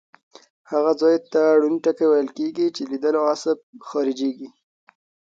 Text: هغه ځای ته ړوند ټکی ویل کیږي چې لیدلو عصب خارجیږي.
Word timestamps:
هغه 0.71 0.91
ځای 1.01 1.15
ته 1.31 1.41
ړوند 1.61 1.77
ټکی 1.83 2.05
ویل 2.09 2.29
کیږي 2.37 2.67
چې 2.75 2.81
لیدلو 2.91 3.21
عصب 3.31 3.57
خارجیږي. 3.89 4.49